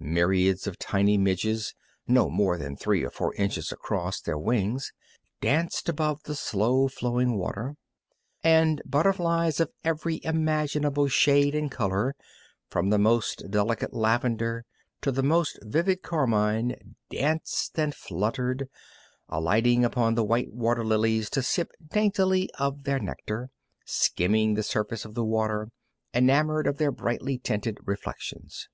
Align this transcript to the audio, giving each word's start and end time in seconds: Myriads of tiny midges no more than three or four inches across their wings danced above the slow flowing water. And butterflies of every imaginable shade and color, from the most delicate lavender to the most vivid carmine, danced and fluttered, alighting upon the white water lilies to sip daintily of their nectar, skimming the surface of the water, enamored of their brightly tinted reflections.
Myriads 0.00 0.66
of 0.66 0.76
tiny 0.76 1.16
midges 1.16 1.72
no 2.08 2.28
more 2.28 2.58
than 2.58 2.76
three 2.76 3.04
or 3.04 3.10
four 3.10 3.32
inches 3.36 3.70
across 3.70 4.20
their 4.20 4.36
wings 4.36 4.92
danced 5.40 5.88
above 5.88 6.20
the 6.24 6.34
slow 6.34 6.88
flowing 6.88 7.38
water. 7.38 7.76
And 8.42 8.82
butterflies 8.84 9.60
of 9.60 9.70
every 9.84 10.18
imaginable 10.24 11.06
shade 11.06 11.54
and 11.54 11.70
color, 11.70 12.16
from 12.68 12.90
the 12.90 12.98
most 12.98 13.44
delicate 13.48 13.94
lavender 13.94 14.64
to 15.02 15.12
the 15.12 15.22
most 15.22 15.60
vivid 15.62 16.02
carmine, 16.02 16.96
danced 17.08 17.78
and 17.78 17.94
fluttered, 17.94 18.68
alighting 19.28 19.84
upon 19.84 20.16
the 20.16 20.24
white 20.24 20.52
water 20.52 20.84
lilies 20.84 21.30
to 21.30 21.40
sip 21.40 21.70
daintily 21.86 22.50
of 22.58 22.82
their 22.82 22.98
nectar, 22.98 23.48
skimming 23.86 24.54
the 24.54 24.64
surface 24.64 25.04
of 25.04 25.14
the 25.14 25.24
water, 25.24 25.68
enamored 26.12 26.66
of 26.66 26.78
their 26.78 26.90
brightly 26.90 27.38
tinted 27.38 27.78
reflections. 27.84 28.68